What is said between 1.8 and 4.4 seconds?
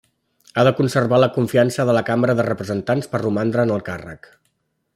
de la Cambra de Representants per romandre en el càrrec.